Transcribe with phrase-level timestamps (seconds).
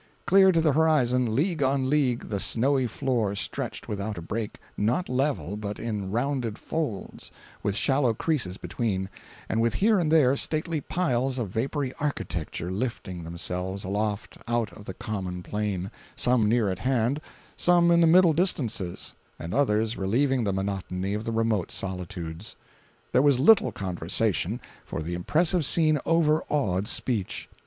[0.25, 5.55] Clear to the horizon, league on league, the snowy floor stretched without a break—not level,
[5.55, 7.31] but in rounded folds,
[7.61, 9.11] with shallow creases between,
[9.47, 14.85] and with here and there stately piles of vapory architecture lifting themselves aloft out of
[14.85, 17.21] the common plain—some near at hand,
[17.55, 22.55] some in the middle distances, and others relieving the monotony of the remote solitudes.
[23.11, 27.47] There was little conversation, for the impressive scene overawed speech.